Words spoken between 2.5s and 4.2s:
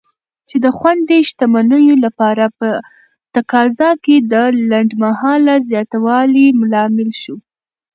په تقاضا کې